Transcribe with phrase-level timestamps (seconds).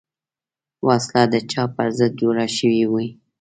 [0.87, 3.07] وسله د چا پر ضد جوړه شوې وي